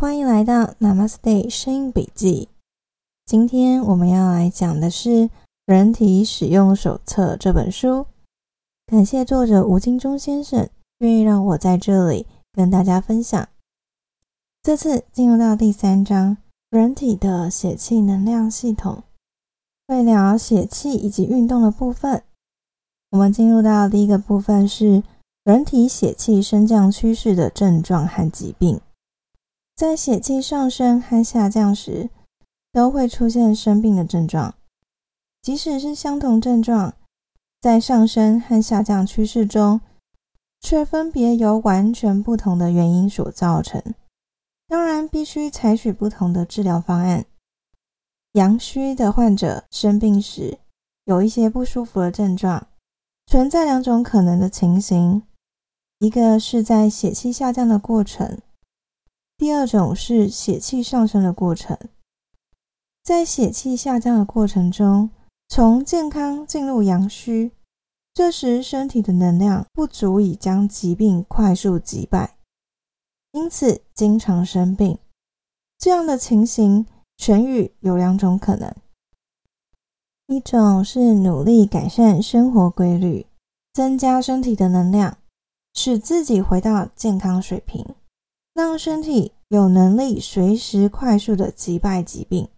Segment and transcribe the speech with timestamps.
[0.00, 2.48] 欢迎来到 Namaste 声音笔记。
[3.26, 5.08] 今天我们要来讲的是
[5.66, 8.06] 《人体使用手册》这本书。
[8.86, 13.48] 感谢作者吴金忠先生愿意让我在这里跟大家分享。
[14.62, 16.36] 这次进入到第三章，
[16.70, 19.02] 人体的血气能量系统，
[19.88, 22.22] 会聊血气以及运动的部分。
[23.10, 25.02] 我们进入到第一个部分是
[25.42, 28.80] 人体血气升降趋势的症状和疾病。
[29.78, 32.10] 在血气上升和下降时，
[32.72, 34.56] 都会出现生病的症状。
[35.40, 36.94] 即使是相同症状，
[37.60, 39.80] 在上升和下降趋势中，
[40.60, 43.80] 却分别由完全不同的原因所造成。
[44.66, 47.26] 当然，必须采取不同的治疗方案。
[48.32, 50.58] 阳虚的患者生病时，
[51.04, 52.66] 有一些不舒服的症状，
[53.26, 55.22] 存在两种可能的情形：
[56.00, 58.40] 一个是在血气下降的过程。
[59.38, 61.78] 第二种是血气上升的过程，
[63.04, 65.10] 在血气下降的过程中，
[65.48, 67.52] 从健康进入阳虚，
[68.12, 72.36] 这时身体的能量不足以将疾病快速击败，
[73.30, 74.98] 因此经常生病。
[75.78, 76.84] 这样的情形
[77.16, 78.74] 痊愈有两种可能：
[80.26, 83.26] 一种是努力改善生活规律，
[83.72, 85.16] 增加身体的能量，
[85.74, 87.86] 使自己回到健康水平。
[88.58, 92.48] 让身体有能力随时快速的击败疾病，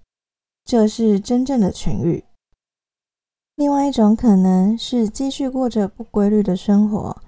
[0.64, 2.24] 这是真正的痊愈。
[3.54, 7.20] 另外一种可能是继续过着不规律的生活，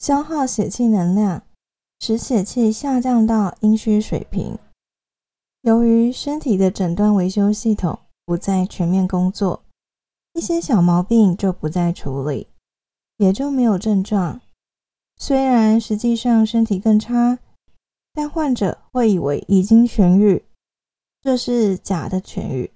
[0.00, 1.44] 消耗血气能量，
[2.00, 4.58] 使血气下降到阴虚水平。
[5.62, 9.62] 由于身体的诊断维修系统不再全面工作，
[10.32, 12.48] 一些小毛病就不再处理，
[13.18, 14.40] 也就没有症状。
[15.16, 17.38] 虽然实际上身体更差。
[18.16, 20.42] 但患者会以为已经痊愈，
[21.20, 22.72] 这是假的痊愈。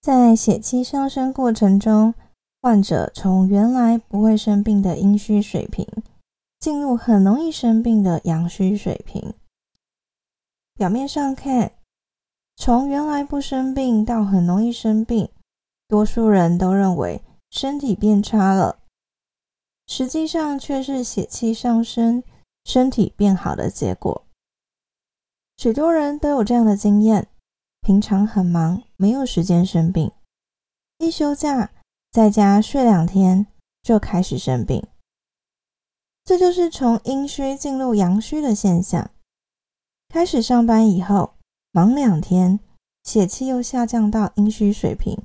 [0.00, 2.14] 在血气上升过程中，
[2.62, 5.86] 患者从原来不会生病的阴虚水平，
[6.58, 9.34] 进入很容易生病的阳虚水平。
[10.72, 11.72] 表面上看，
[12.56, 15.28] 从原来不生病到很容易生病，
[15.86, 17.20] 多数人都认为
[17.50, 18.78] 身体变差了，
[19.86, 22.22] 实际上却是血气上升，
[22.64, 24.24] 身体变好的结果。
[25.58, 27.26] 许多人都有这样的经验：
[27.80, 30.12] 平常很忙，没有时间生病；
[30.98, 31.72] 一休假，
[32.12, 33.44] 在家睡两天，
[33.82, 34.86] 就开始生病。
[36.24, 39.10] 这就是从阴虚进入阳虚的现象。
[40.08, 41.34] 开始上班以后，
[41.72, 42.60] 忙两天，
[43.02, 45.20] 血气又下降到阴虚水平，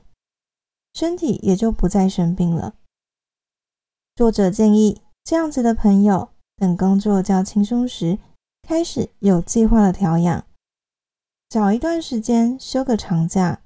[0.96, 2.74] 身体也就不再生病了。
[4.16, 8.18] 作者建议这样子的朋友，等工作较轻松时。
[8.66, 10.48] 开始有计划的调养，
[11.50, 13.62] 找一段时间休个长假，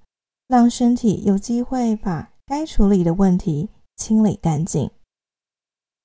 [0.47, 4.89] 让身体有机会把该处理的问题清理干净。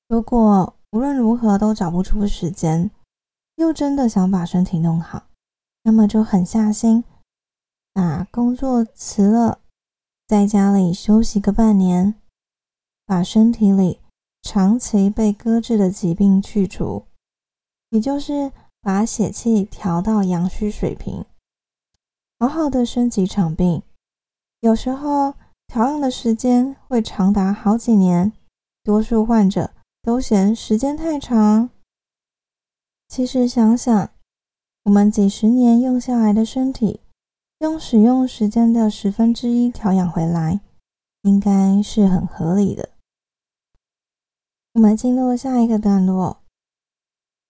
[0.08, 2.90] 如果无论如何都找不出时间，
[3.56, 5.26] 又真的想把身体弄好，
[5.84, 7.02] 那么就狠下心，
[7.94, 9.60] 把工作辞了，
[10.28, 12.14] 在家里休息个半年，
[13.06, 14.00] 把身体里
[14.42, 17.06] 长期被搁置的疾病去除，
[17.88, 18.52] 也就是。
[18.82, 21.24] 把血气调到阳虚水平，
[22.40, 23.80] 好好的生几场病。
[24.58, 25.34] 有时候
[25.68, 28.32] 调养的时间会长达好几年，
[28.82, 29.72] 多数患者
[30.02, 31.70] 都嫌时间太长。
[33.06, 34.10] 其实想想，
[34.82, 36.98] 我们几十年用下来的身体，
[37.60, 40.60] 用使用时间的十分之一调养回来，
[41.22, 42.88] 应该是很合理的。
[44.72, 46.42] 我们进入下一个段落。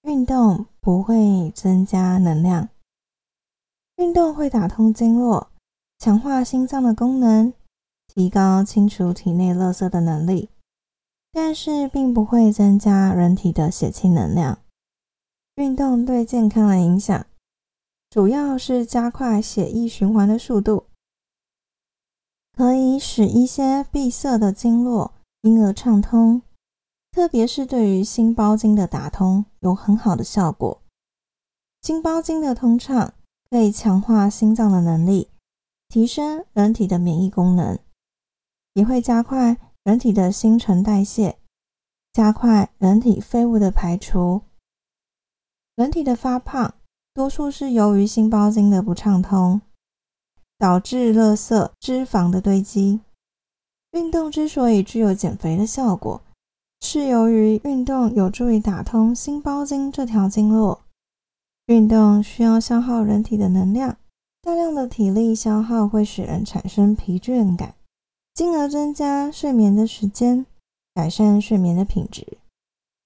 [0.03, 2.69] 运动不会增加能量，
[3.99, 5.49] 运动会打通经络，
[5.97, 7.55] 强化心脏的功能，
[8.09, 10.49] 提高清除体内垃圾的能力，
[11.31, 14.59] 但是并不会增加人体的血气能量。
[15.55, 17.25] 运动对健康的影响，
[18.11, 20.87] 主要是加快血液循环的速度，
[22.59, 26.43] 可以使一些闭塞的经络因而畅通。
[27.13, 30.82] 特别是对于心包经的打通有很好的效果。
[31.83, 33.13] 心包经的通畅
[33.51, 35.29] 可以强化心脏的能力，
[35.89, 37.77] 提升人体的免疫功能，
[38.75, 41.37] 也会加快人体的新陈代谢，
[42.13, 44.43] 加快人体废物的排除。
[45.75, 46.73] 人体的发胖，
[47.13, 49.61] 多数是由于心包经的不畅通，
[50.57, 53.01] 导致垃圾脂肪的堆积。
[53.91, 56.23] 运动之所以具有减肥的效果。
[56.85, 60.82] 是由于运动有助于打通心包经这条经络，
[61.73, 63.97] 运动需要消耗人体的能量，
[64.43, 67.75] 大量的体力消耗会使人产生疲倦感，
[68.35, 70.45] 进而增加睡眠的时间，
[70.93, 72.37] 改善睡眠的品质，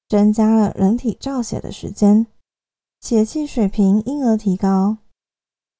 [0.09, 2.27] 增加了人体造血的时间，
[3.01, 4.97] 血气水平因而提高。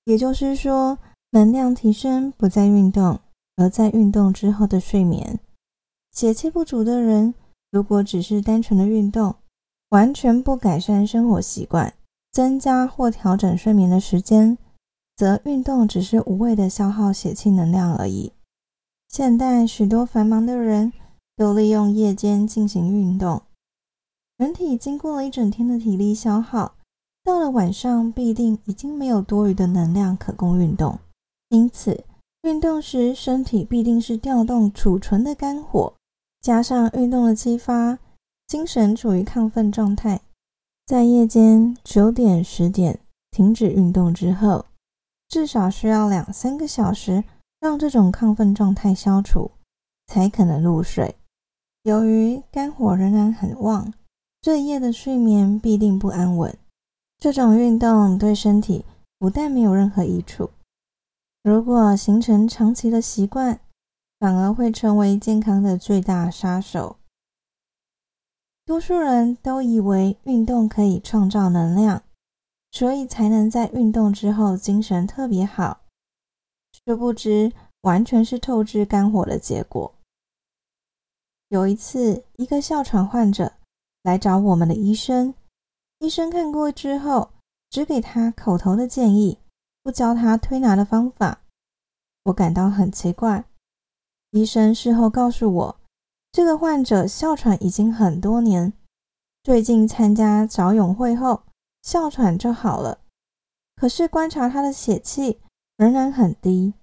[0.05, 0.99] 也就是说，
[1.33, 3.19] 能量提升不在运动，
[3.57, 5.41] 而在运动之后的睡眠。
[6.13, 7.35] 血气不足的人，
[7.73, 9.35] 如果只是单纯的运动，
[9.89, 11.93] 完全不改善生活习惯，
[12.37, 14.59] 增加或调整睡眠的时间，
[15.17, 18.31] 则运动只是无谓的消耗血气能量而已。
[19.09, 20.93] 现代许多繁忙的人
[21.35, 23.41] 都利用夜间进行运动，
[24.37, 26.75] 人体经过了一整天的体力消耗。
[27.25, 30.99] 到了晚上，必定已经没有多余的能量可供运动，
[31.49, 32.05] 因此
[32.43, 35.95] 运动时身体必定是调动储存的肝火，
[36.43, 37.99] 加上运动的激发，
[38.47, 40.21] 精神处于亢奋状态。
[40.87, 43.01] 在夜间九点、十点
[43.33, 44.67] 停止运动之后，
[45.27, 47.25] 至少需要两三个小时，
[47.59, 49.51] 让这种亢奋状态消除，
[50.07, 51.17] 才可能入睡。
[51.83, 53.93] 由于肝火仍然很旺，
[54.41, 56.57] 这一夜的睡眠必定不安稳。
[57.19, 58.85] 这种运动对身体
[59.19, 60.51] 不但没有任何益处，
[61.43, 63.59] 如果形成长期的习惯，
[64.21, 66.95] 反而会成为健康的最大杀手。
[68.67, 72.03] 多数人都以为运动可以创造能量，
[72.73, 75.83] 所以才能在运动之后精神特别好，
[76.73, 77.53] 殊不知
[77.83, 79.95] 完全是透支肝火的结果。
[81.49, 83.53] 有一次，一个哮喘患者
[84.03, 85.33] 来找我们的医生。
[86.01, 87.31] 医生看过之后，
[87.71, 89.39] 只给他口头的建议，
[89.85, 91.41] 不教他推拿的方法。
[92.25, 93.45] 我感到很奇怪。
[94.33, 95.81] 医生事后告诉我，
[96.37, 98.75] 这个患者哮喘已经很多年，
[99.43, 101.45] 最近参加早泳会后，
[101.83, 102.99] 哮喘就好了。
[103.75, 105.41] 可是观察他的血气
[105.79, 106.75] 仍然很低，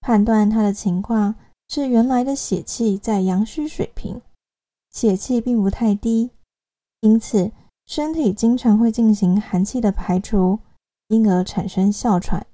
[0.00, 1.36] 判断他的情况
[1.68, 4.20] 是原来的血气在阳虚水平，
[4.90, 6.32] 血气并不太低，
[6.98, 7.52] 因此。
[7.86, 10.58] 身体经常会进行寒气的排除，
[11.06, 12.44] 因而产生哮喘。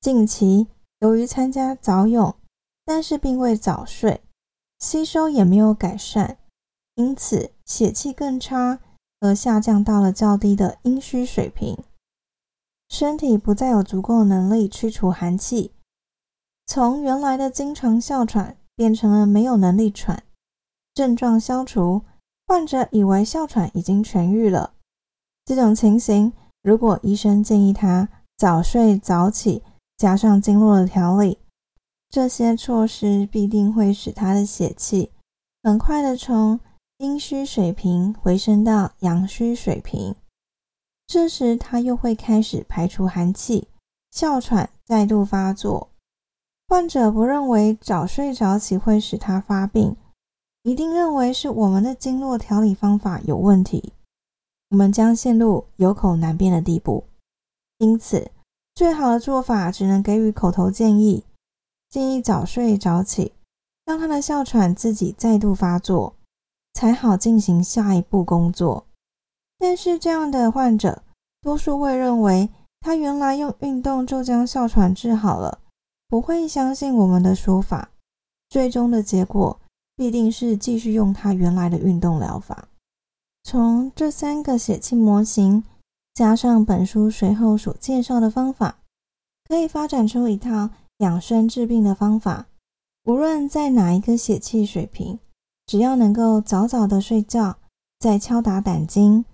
[0.00, 0.68] 近期
[1.00, 2.36] 由于参加早泳，
[2.84, 4.20] 但是并未早睡，
[4.78, 6.38] 吸收也没有改善，
[6.94, 8.80] 因此血气更差，
[9.20, 11.76] 而下降到了较低的阴虚水平。
[12.88, 15.72] 身体不再有足够能力去除寒气，
[16.66, 20.22] 从原来的经常哮喘变成了没有能力喘，
[20.94, 22.02] 症状消除。
[22.48, 24.74] 患者以为哮喘已经痊愈了。
[25.44, 26.32] 这种情形，
[26.62, 29.64] 如果医生建议他早睡早起，
[29.96, 31.38] 加上经络的调理，
[32.08, 35.10] 这些措施必定会使他的血气
[35.62, 36.60] 很快的从
[36.98, 40.14] 阴虚水平回升到阳虚水平。
[41.06, 43.68] 这时他又会开始排出寒气，
[44.10, 45.90] 哮喘再度发作。
[46.68, 49.96] 患者不认为早睡早起会使他发病。
[50.62, 53.92] 一定认为是我们的经络调理方法有问题，
[54.70, 57.04] 我们将陷入有口难辩的地步。
[57.78, 58.32] 因此，
[58.74, 61.22] 最好的做法只能给予口头建议，
[61.96, 63.32] 建议早睡早起，
[63.86, 66.14] 让他的哮喘自己再度发作，
[66.74, 68.84] 才好进行下一步工作。
[69.58, 71.02] 但是，这样的患者
[71.40, 72.50] 多数会认为
[72.82, 75.60] 他原来用运动就将哮喘治好了，
[76.06, 77.88] 不会相信我们的说法。
[78.50, 79.58] 最终的结果。
[79.98, 82.68] 必定是继续用他原来的运动疗法。
[83.42, 85.64] 从这三个血气模型，
[86.12, 88.76] 加上本书随后所介绍的方法，
[89.48, 92.46] 可以发展出一套养生治病的方法。
[93.04, 95.18] 无论在哪一个血气水平，
[95.66, 97.58] 只要能够早早的睡觉，
[97.98, 99.24] 再敲打胆经，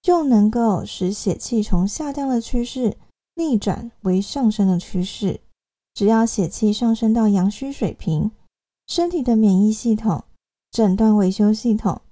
[0.00, 2.96] 就能够使血气从下降的趋势
[3.34, 5.40] 逆转为上升的趋势。
[5.94, 8.30] 只要血气上升到阳虚水平。
[8.88, 10.24] 身体的免疫系统、
[10.70, 12.02] 诊断维修系统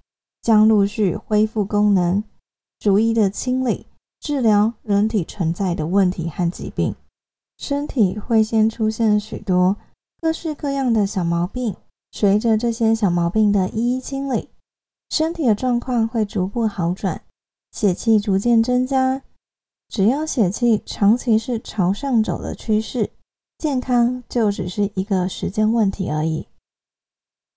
[0.41, 2.23] 将陆续恢复功能，
[2.79, 3.87] 逐一的清理、
[4.21, 6.95] 治疗人体存在的问题和疾病。
[7.61, 9.77] 身体会先出现许多
[10.23, 11.77] 各式各样的小毛病，
[12.11, 14.49] 随着这些小毛病的一一清理，
[15.11, 17.23] 身体的状况会逐步好转，
[17.71, 19.23] 血气逐渐增加。
[19.91, 23.11] 只要血气长期是朝上走的趋势，
[23.59, 26.49] 健康就只是一个时间问题而已。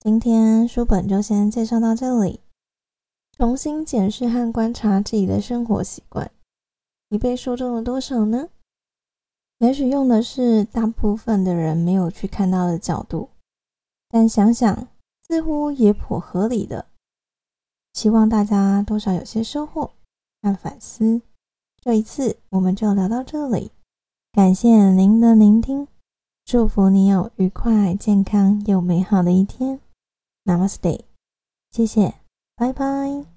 [0.02, 2.42] 今天书本就先介绍到这里。
[3.38, 6.30] 重新检视和观察自己的生活习惯，
[7.08, 8.50] 你被说中了多少呢？
[9.64, 13.30] 也许用的是大部分的人没有去看到的角度，
[14.10, 14.90] 但想想
[15.26, 16.88] 似乎也颇合理的。
[17.94, 19.92] 希望大家多少有些收获
[20.42, 21.22] 和反思。
[21.82, 23.72] 这一次我们就聊到这里，
[24.34, 25.88] 感谢您的聆听，
[26.44, 29.80] 祝福你有愉快、健康又美好的一天。
[30.44, 31.06] Namaste，
[31.72, 32.16] 谢谢，
[32.58, 33.33] 拜拜。